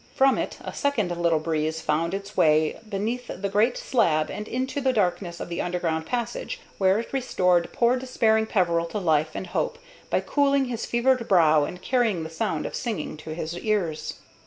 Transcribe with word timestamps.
From 0.15 0.39
it 0.39 0.57
a 0.63 0.73
second 0.73 1.15
little 1.15 1.37
breeze 1.37 1.79
found 1.79 2.15
its 2.15 2.35
way 2.35 2.79
beneath 2.89 3.27
the 3.39 3.49
great 3.49 3.77
slab 3.77 4.31
and 4.31 4.47
into 4.47 4.81
the 4.81 4.91
darkness 4.93 5.39
of 5.39 5.47
the 5.47 5.61
underground 5.61 6.07
passage, 6.07 6.59
where 6.79 6.97
it 6.97 7.13
restored 7.13 7.71
poor, 7.71 7.97
despairing 7.97 8.47
Peveril 8.47 8.87
to 8.87 8.97
life 8.97 9.29
and 9.35 9.45
hope 9.45 9.77
by 10.09 10.19
cooling 10.19 10.65
his 10.65 10.87
fevered 10.87 11.27
brow 11.27 11.65
and 11.65 11.83
carrying 11.83 12.23
the 12.23 12.31
sound 12.31 12.65
of 12.65 12.73
singing 12.73 13.15
to 13.17 13.35
his 13.35 13.55
ears. 13.59 14.15